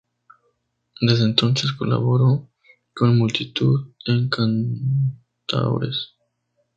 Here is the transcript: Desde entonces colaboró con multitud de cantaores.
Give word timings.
Desde 0.99 1.25
entonces 1.25 1.73
colaboró 1.73 2.49
con 2.95 3.19
multitud 3.19 3.93
de 4.07 4.27
cantaores. 4.31 6.15